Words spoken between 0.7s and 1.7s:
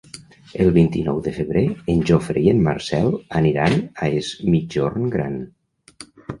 vint-i-nou de febrer